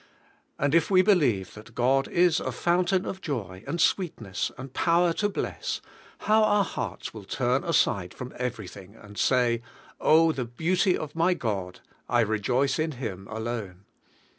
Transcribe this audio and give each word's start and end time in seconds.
And 0.57 0.73
if 0.73 0.89
we 0.89 1.03
believe 1.03 1.53
that 1.53 1.75
God 1.75 2.07
is 2.07 2.39
a 2.39 2.51
fountain 2.51 3.05
of 3.05 3.21
joy, 3.21 3.63
and 3.67 3.79
sweetness, 3.79 4.51
and 4.57 4.73
power 4.73 5.13
to 5.13 5.29
bless, 5.29 5.79
how 6.21 6.43
our 6.43 6.63
hearts 6.63 7.13
will 7.13 7.23
turn 7.23 7.63
aside 7.63 8.11
from 8.11 8.33
every 8.37 8.67
thing, 8.67 8.95
and 8.95 9.15
say: 9.15 9.61
"Oh, 9.99 10.31
the 10.31 10.45
beauty 10.45 10.97
of 10.97 11.13
my 11.15 11.35
God! 11.35 11.81
I 12.09 12.21
rejoice 12.21 12.79
in 12.79 12.93
Him 12.93 13.27
alone." 13.29 13.85